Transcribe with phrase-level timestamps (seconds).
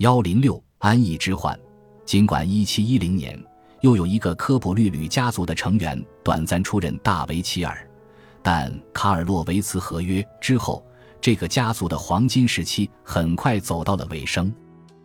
[0.00, 1.58] 幺零六安逸之患。
[2.06, 3.38] 尽管一七一零年
[3.82, 7.86] 又有一个科普律吕家族的成员短暂出任大维齐尔，
[8.42, 10.82] 但卡尔洛维茨合约之后，
[11.20, 14.50] 这个家族的黄金时期很快走到了尾声。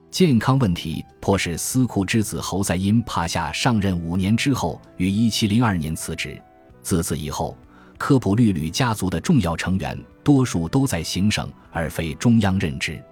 [0.09, 6.41] 健康问题迫使司库之子侯赛因帕夏上任五年之后于一七零二年辞职。
[6.81, 7.57] 自此以后，
[7.97, 13.03] 科普律吕家族的重要成员多数都在行省而非中央任职。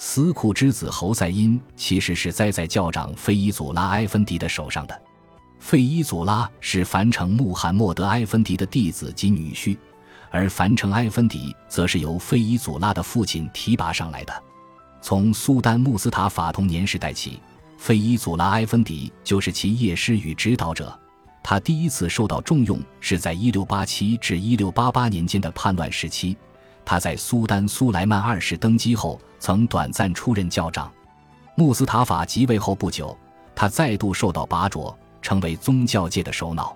[0.00, 5.02] 司库之子侯赛因其实是栽在教长费伊祖拉埃芬迪的手上的。
[5.58, 9.76] 费伊祖拉是樊城穆罕默德埃芬迪的弟子及女婿，
[10.30, 14.32] 而樊城埃芬迪则是由费伊祖拉的父亲提拔上来的。
[15.02, 17.40] 从苏丹穆斯塔法童年时代起，
[17.76, 20.96] 费伊祖拉埃芬迪就是其业师与指导者。
[21.42, 26.36] 他第一次受到重用是在1687至1688年间的叛乱时期。
[26.90, 30.90] 他在苏丹苏莱曼二世登基后，曾短暂出任教长。
[31.54, 33.14] 穆斯塔法即位后不久，
[33.54, 36.74] 他再度受到拔擢，成为宗教界的首脑。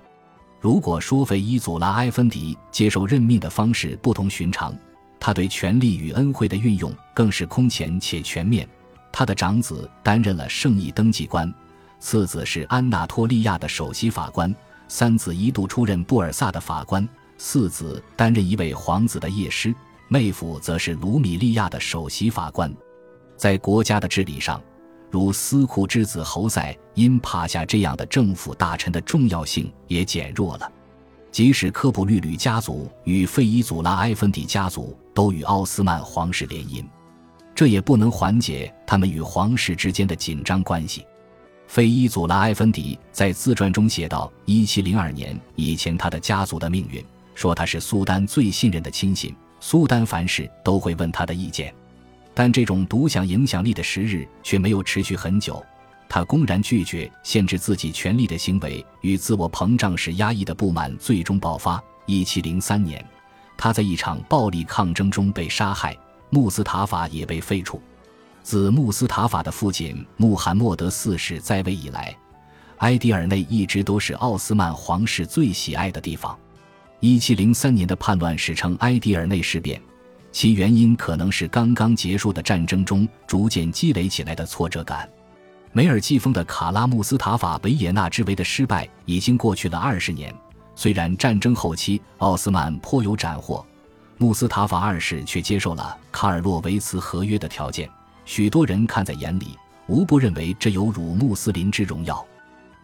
[0.61, 4.77] 如果说费伊祖拉埃芬迪接受任命的方式不同寻常，
[5.19, 8.69] 他对权力与恩惠的运用更是空前且全面。
[9.11, 11.51] 他的长子担任了圣意登记官。
[12.01, 14.55] 次子是安纳托利亚的首席法官，
[14.89, 17.09] 三子一度出任布尔萨的法官，
[17.39, 19.75] 四子担任一位皇子的夜师，
[20.13, 22.71] 妹夫则是卢米利亚的首席法官。
[23.35, 24.63] 在国家的治理上，
[25.11, 30.71] 如司库之子侯赛因帕夏这样的政府大臣的重要性也减弱了。
[31.31, 36.85] 即使科普律吕家族与费伊祖拉埃芬迪家族都与奥斯曼皇室联姻，
[37.55, 41.07] 这也不能缓解他们与皇室之间的紧张关系。
[41.67, 47.03] 费伊祖拉埃芬迪在自传中写道：“一七零二年以前，他的家族的命运，
[47.35, 51.73] 说他是苏丹最信任的亲信，苏丹凡事都会问他的意见。
[52.35, 55.65] 但这种独享影响力的时日却没有持续很久。
[56.09, 61.81] 他公然拒绝限制自己权力的行为与自我膨胀时压抑的不满最终爆发。
[62.07, 63.03] 一七零三年，
[63.57, 65.97] 他在一场暴力抗争中被杀害，
[66.31, 67.81] 穆斯塔法也被废除。”
[68.43, 72.15] 自穆斯塔法的父亲穆罕默德四世在位以来，
[72.79, 76.37] 埃迪尔内一直都是奥斯曼皇室最喜爱的地方。
[77.03, 79.83] 1703年的叛乱史称埃迪尔内事变，
[80.31, 85.09] 其原因可能是刚刚结束的战争中逐渐积累起来的挫折感。
[85.73, 90.33] 梅尔季风的卡拉穆斯塔法维也纳之围的失败已经过去了二十年，
[90.77, 93.67] 虽然战争后期奥斯曼颇有斩获，
[94.17, 97.91] 穆斯塔法二世却接受了卡尔洛维茨合约的条件。
[98.25, 99.59] 许多人看在眼里，
[99.89, 102.25] 无不认为这有辱穆斯林之荣耀。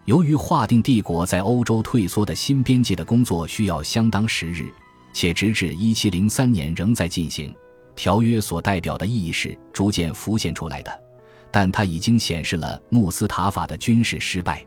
[0.09, 4.73] 由于划定帝国在欧洲退缩的新边界的工作需要相当时日，
[5.13, 7.55] 且直至1703年仍在进行，
[7.95, 10.91] 条约所代表的意义是逐渐浮现出来的。
[11.51, 14.65] 但它已经显示了穆斯塔法的军事失败。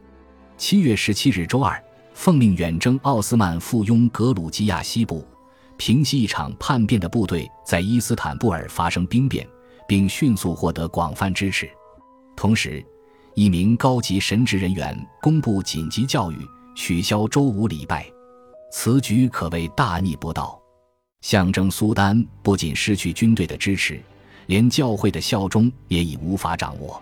[0.58, 5.26] 七月十七日周二，奉命远征奥斯曼附庸格鲁吉亚西部，
[5.76, 9.48] 平息一场叛变的部队在伊斯坦布尔发生兵变。
[9.88, 11.68] 并迅速获得广泛支持。
[12.36, 12.86] 同时，
[13.34, 16.38] 一名高级神职人员公布紧急教育，
[16.76, 18.06] 取消周五礼拜。
[18.72, 20.60] 此举可谓大逆不道，
[21.22, 24.02] 象征苏丹不仅失去军队的支持，
[24.48, 27.02] 连教会的效忠也已无法掌握。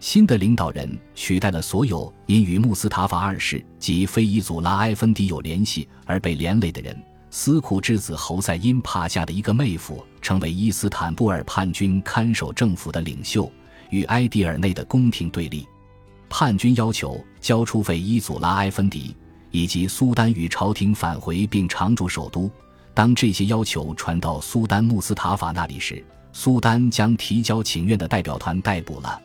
[0.00, 6.96] 新的领导人取代了所有因与穆斯塔法二世及菲伊祖拉埃芬迪有联系而被连累的人。
[7.30, 13.50] 斯库之子侯赛因帕夏的一个妹夫成为伊斯坦布尔叛军看守政府的领袖，
[13.90, 15.66] 与埃迪尔内的宫廷对立。
[16.28, 19.16] 叛军要求交出费伊祖拉埃芬迪
[19.50, 22.50] 以及苏丹与朝廷返回并常驻首都。
[22.92, 29.20] 当这些要求传到苏丹穆斯塔法那里时，苏丹将提交请愿的代表团逮捕了，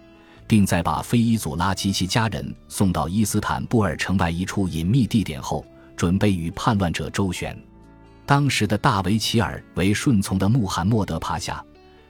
[0.47, 5.65] 并在把费伊祖拉及其家人送到伊斯坦布尔城外一处隐秘地点后，
[5.97, 7.57] 准备与叛乱者周旋。
[8.25, 11.61] 当时的大维齐尔为顺从的穆罕默德帕夏，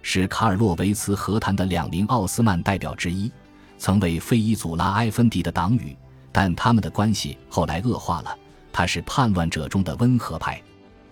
[0.06, 3.31] 是卡尔洛维茨和谈的两名奥斯曼代表之一，
[3.78, 5.96] 曾为费伊祖拉埃芬迪的党羽，
[6.32, 8.38] 但他们的关系后来恶化了。
[8.72, 10.61] 他是叛乱者中的温和派，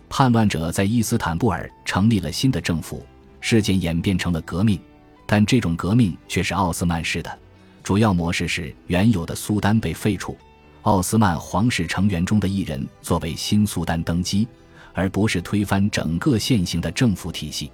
[0.09, 3.03] 叛乱者在伊斯坦布尔成立了新的政府，
[3.39, 4.79] 事件演变成了革命，
[5.25, 7.39] 但这种革命却是奥斯曼式的，
[7.81, 10.37] 主要模式是原有的苏丹被废除，
[10.81, 14.47] 奥斯曼皇室成员中的一人作为新苏丹登基。
[14.93, 17.71] 而不是推翻整个现行的政府体系。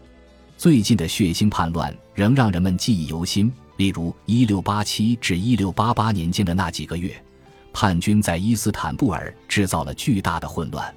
[0.58, 7.16] 最近的血腥叛乱仍让人们记忆犹新，例如1687至1688年间的那几个月，
[7.72, 10.92] 叛军在伊斯坦布尔制造了巨大的混乱。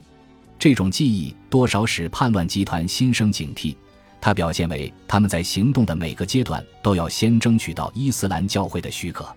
[0.58, 3.76] 这种记忆多少使叛乱集团心生警惕，
[4.18, 9.28] 它表现为他们在行动的每个阶段都要先争取到伊斯兰教会的许可。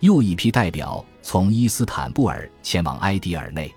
[0.00, 3.74] 又一批代表从伊斯坦布尔前往埃迪尔内，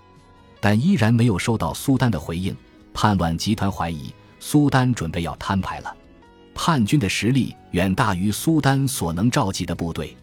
[0.59, 2.53] 但依然没有收到苏丹的回应。
[2.93, 5.95] 叛乱集团怀疑苏丹准备要摊牌了。
[6.53, 10.15] 叛军的实力远大于苏丹所能召集的部队。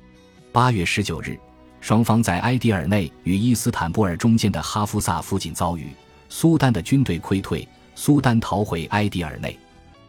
[0.51, 1.39] 八月十九日，
[1.81, 5.89] 双方在埃迪尔内与伊斯坦布尔中间的哈夫萨附近遭遇，
[6.29, 9.59] 苏丹的军队溃退，苏丹逃回埃迪尔内。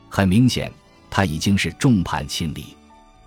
[0.09, 0.71] 很明显，
[1.09, 2.65] 他已经是众叛亲离。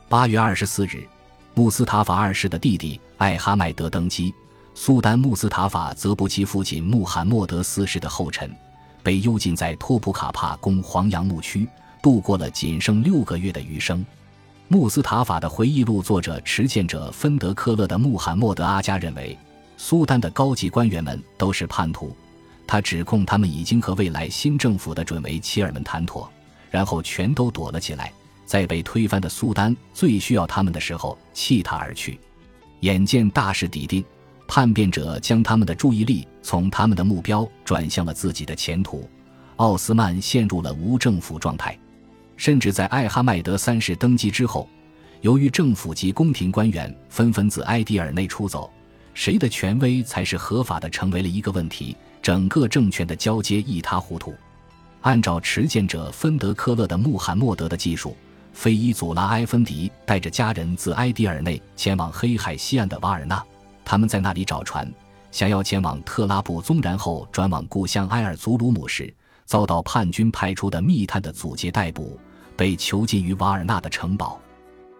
[0.08, 1.06] 八月二十四日，
[1.54, 4.32] 穆斯塔法二世的弟弟艾哈迈德登基，
[4.75, 8.50] 苏丹穆斯塔法则不其父亲穆罕默德四世的后尘，
[9.03, 11.69] 被幽禁在托普卡帕宫黄杨牧区。
[12.00, 14.06] 度过了仅剩六个月的余生。
[14.69, 19.37] 穆斯塔法的回忆录作者持剑者芬德科勒的穆罕默德阿加认为，
[19.77, 22.17] 苏丹的高级官员们都是叛徒。
[22.69, 26.31] 他指控他们已经和未来新政府的准维齐尔们谈妥，
[26.71, 28.12] 然后全都躲了起来，
[28.47, 32.21] 在被推翻的苏丹最需要他们的时候弃他而去。
[32.81, 34.05] 眼见大势已定，
[34.49, 39.09] 叛变者将他们的注意力从他们的目标转向了自己的前途。
[39.56, 41.79] 奥斯曼陷入了无政府状态。
[42.37, 44.69] 甚至在艾哈迈德三世登基之后，
[45.21, 48.71] 由于政府及宫廷官员纷纷自埃迪尔内出走，
[49.12, 51.95] 谁的权威才是合法的，成为了一个问题。
[52.23, 54.35] 整个政权的交接一塌糊涂。
[55.03, 58.17] 按照持剑者芬德科勒的穆罕默德的技术，
[58.53, 63.45] 费伊祖拉埃芬迪带着家人自埃迪尔内前往黑海西岸的瓦尔纳，
[63.88, 64.87] 他们在那里找船，
[65.31, 69.11] 想要前往特拉布宗，然后转往故乡埃尔祖鲁姆时，
[69.46, 72.20] 遭到叛军派出的密探的阻截逮捕。
[72.55, 74.38] 被囚禁于瓦尔纳的城堡，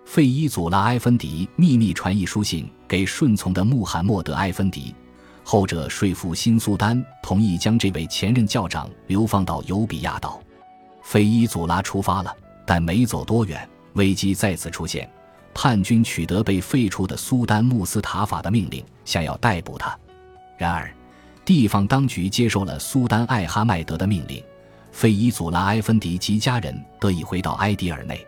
[0.06, 4.94] 费伊祖拉埃芬迪秘密传译书信给顺从的穆罕默德埃芬迪，
[5.44, 10.40] 后者说服新苏丹同意将这位前任教长流放到尤比亚岛。
[11.02, 15.06] 费伊祖拉出发了，但没走多远，危机再次出现。
[15.55, 19.97] 叛军取得被废除的苏丹穆斯塔法的命令，想要逮捕他。
[20.56, 20.93] 然而，
[21.45, 24.43] 地方当局接受了苏丹艾哈迈德的命令。
[24.93, 28.27] 费伊祖拉埃芬迪及家人得以回到埃迪尔内，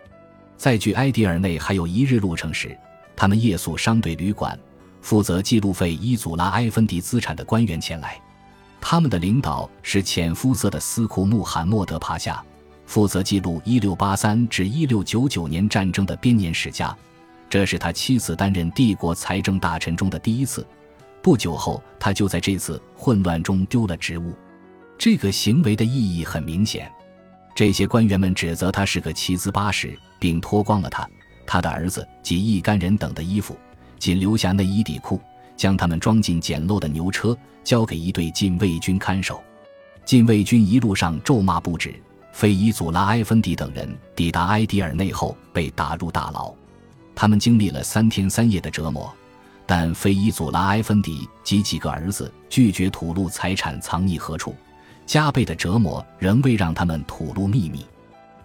[0.56, 2.76] 在距埃迪尔内还有一日路程时，
[3.16, 4.56] 他们夜宿商队旅馆。
[5.00, 8.20] 负责记录费伊祖拉埃芬迪资产的官员前来，
[8.80, 12.40] 他们的领导是浅肤色的斯库穆罕默德帕夏，
[12.84, 16.94] 负责记录1683至1699年战争的编年史家。
[17.50, 20.64] 这是他七次担任帝国财政大臣中的第一次。
[21.20, 24.32] 不久后，他就在这次混乱中丢了职务。
[24.96, 26.90] 这个行为的意义很明显，
[27.54, 31.06] 这些官员们指责他是个奇兹巴什，并脱光了他、
[31.44, 33.58] 他的儿子及一干人等的衣服，
[33.98, 35.20] 仅留下内衣底裤，
[35.56, 39.42] 将他们装进简陋的牛车，交给一队禁卫军看守。
[40.04, 41.92] 禁卫军一路上咒骂不止。
[42.32, 46.54] 费伊祖拉埃芬迪等人抵达埃迪尔内后被打入大牢，
[47.20, 49.14] 他们经历了三天三夜的折磨，
[49.66, 54.56] 但费伊祖拉埃芬迪及几个儿子拒绝吐露财产藏匿何处。
[55.04, 57.84] 加倍的折磨仍未让他们吐露秘密。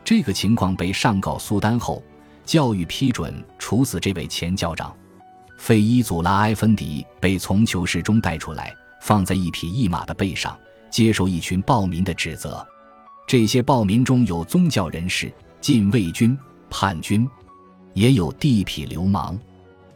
[0.03, 2.03] 这个情况被上告苏丹后，
[2.43, 4.93] 教育批准处死这位前教长。
[5.57, 10.53] 费伊祖拉埃芬迪被从囚室中带出来，放在一匹一马的背上，
[10.89, 12.67] 接受一群暴民的指责。
[13.25, 16.37] 这些暴民中有宗教人士、禁卫军、
[16.69, 17.25] 叛军，
[17.95, 19.35] 也有地痞流氓。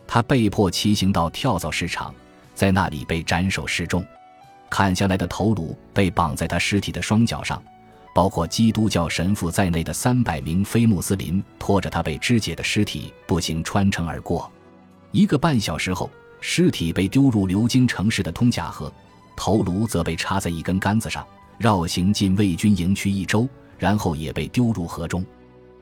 [0.07, 2.11] 他被迫骑行到跳蚤市场，
[2.55, 4.03] 在那里被斩首示众。
[4.67, 7.61] 砍下来的头颅被绑在他尸体的双脚上，
[8.15, 14.51] 包括基督教神父在内的三百名非穆斯林拖着他被肢解的尸体步行穿城而过。
[15.11, 16.09] 一个半小时后，
[16.39, 18.91] 尸体被丢入流经城市的通贾河，
[19.35, 21.25] 头颅则被插在一根杆子上，
[21.57, 23.47] 绕行进卫军营区一周，
[23.77, 25.25] 然后也被丢入河中。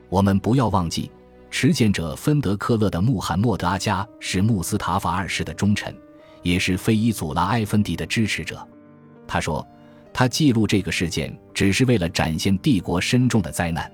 [0.08, 1.10] 我们不要忘记，
[1.50, 5.94] 持剑者芬德科勒的穆罕默德阿加是穆斯塔法二世的忠臣，
[6.42, 8.66] 也是非伊祖拉埃芬迪的支持者。
[9.26, 9.66] 他说
[10.12, 13.90] ：“他记录这个事件，只是为了展现帝国深重的灾难。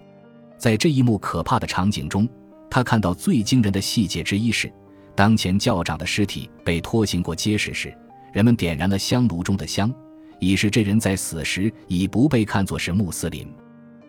[0.59, 2.29] 在这一幕可怕的场景中，
[2.71, 4.73] 他看到最惊人的细节之一是，
[5.15, 7.97] 当前教长的尸体被拖行过街市时，
[8.33, 9.93] 人们点燃了香炉中的香，
[10.41, 13.47] 以示这人在死时已不被看作是穆斯林。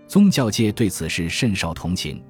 [0.07, 2.23] 宗教界对此事甚少同情，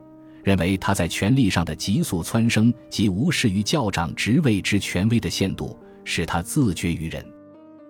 [0.45, 7.25] 认为他在权力上的急速蹿升及无视于教长职位之权威的限度，使他自绝于人。”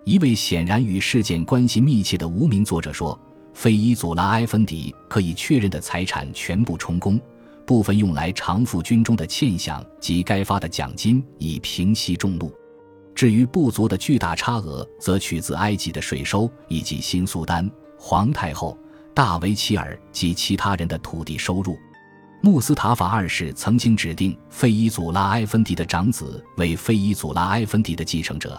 [0.05, 3.19] 一位显然与事件关系密切的无名作者说
[3.53, 7.19] ：“费伊祖拉埃芬迪可以确认的财产全部充公，
[7.65, 12.49] 部分用来偿付军中的欠饷及该发的奖金，以平息众怒。
[13.13, 18.77] 至于不足的巨大差额，则取自埃及的税收以及新苏丹皇太后、
[19.13, 21.75] 大维齐尔及其他人的土地收入。
[22.45, 28.55] 穆斯塔法二世曾经指定费伊祖拉埃芬迪的长子为费伊祖拉埃芬迪的继承者，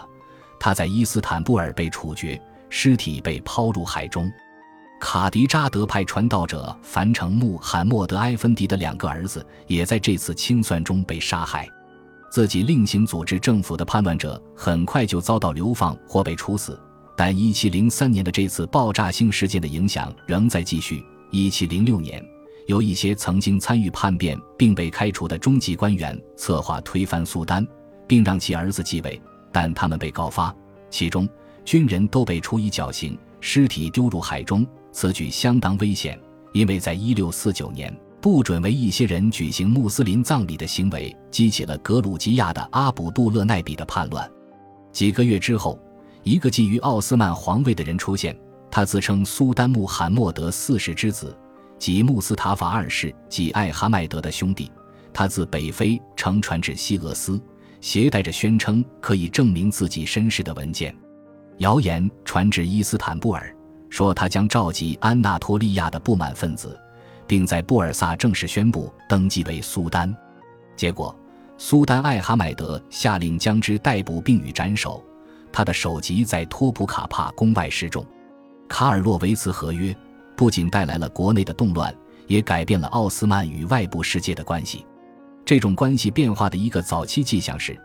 [0.59, 2.37] 他在伊斯坦布尔被处决，
[2.69, 4.29] 尸体被抛入海中。
[4.99, 11.65] 卡迪扎德派传道者樊城穆罕默德埃芬迪的两个儿子也在这次清算中被杀害。
[12.29, 16.77] 自己另行组织政府的叛乱者很快就遭到流放或被处死。
[17.15, 21.01] 但1703年的这次爆炸性事件的影响仍在继续。
[21.31, 22.23] 1706年，
[22.67, 27.65] 有一些曾经参与叛变并被开除的中级官员策划推翻苏丹，
[28.05, 29.19] 并让其儿子继位，
[29.51, 30.55] 但他们被告发，
[30.89, 31.27] 其中
[31.65, 34.67] 军人都被处以绞刑，尸体丢入海中。
[34.91, 36.19] 此举相当危险，
[36.53, 44.29] 因为在1649年不准为一些人举行穆斯林葬礼的行为激起了格鲁吉亚的阿卜杜勒奈比的叛乱。
[44.91, 45.79] 几个月之后。
[46.23, 48.37] 一个觊觎奥斯曼皇位的人出现，
[48.69, 51.33] 他自称苏丹穆罕默德四世之子，
[51.79, 54.71] 即穆斯塔法二世及艾哈迈德的兄弟。
[55.13, 57.41] 他自北非乘船至西俄斯，
[57.81, 60.95] 携带着宣称可以证明自己身世的文件。
[61.57, 63.51] 谣言传至伊斯坦布尔，
[63.89, 66.79] 说他将召集安纳托利亚的不满分子，
[67.25, 70.15] 并在布尔萨正式宣布登基为苏丹。
[70.75, 71.17] 结果，
[71.57, 75.03] 苏丹艾哈迈德下令将之逮捕并予斩首。
[75.51, 78.05] 他的首级在托普卡帕宫外示众。
[78.67, 79.95] 卡尔洛维茨合约
[80.37, 81.93] 不仅带来了国内的动乱，
[82.27, 84.85] 也改变了奥斯曼与外部世界的关系。
[85.43, 87.75] 这种关系变化的一个早期迹象是，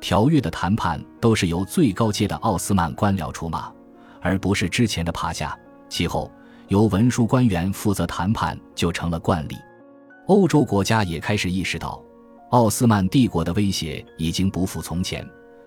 [0.00, 3.72] 条约的谈判都是由最高阶的奥斯曼官僚出马，
[4.20, 5.56] 而不是之前的帕夏。
[5.88, 6.28] 其后，
[6.66, 9.56] 由文书官员负责谈判就成了惯例。
[10.26, 12.02] 欧洲国家也开始意识到，
[12.50, 15.24] 奥斯曼帝国的威胁已经不复从前。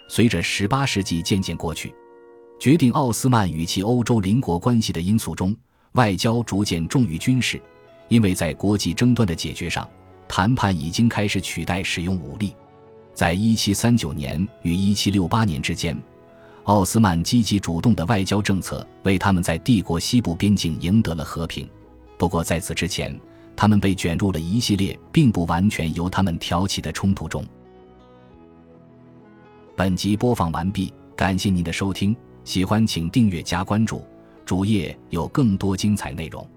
[0.09, 1.93] 随着十八世纪渐渐过去，
[2.59, 5.55] 决定奥斯曼与其欧洲邻国关系的因素中，
[5.93, 7.62] 外交逐渐重于军事，
[8.07, 9.88] 因为在国际争端的解决上，
[10.27, 12.55] 谈判已经开始取代使用武力。
[13.13, 15.95] 在一七三九年与一七六八年之间，
[16.63, 21.69] 奥斯曼积极主动的外交政策为他们在帝国西部边境赢得了和平。
[22.17, 23.15] 不过在此之前，
[23.55, 27.45] 他们被卷入了一系列并不完全由他们挑起的冲突中。
[29.75, 34.03] 本集播放完毕，感谢您的收听，喜欢请订阅加关注，
[34.45, 36.47] 主页有更多精彩内容。